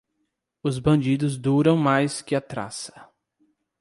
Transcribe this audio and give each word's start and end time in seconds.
Os 0.63 0.79
bandidos 0.79 1.37
duram 1.37 1.77
mais 1.77 2.23
que 2.23 2.33
a 2.33 2.41
traça. 2.41 3.07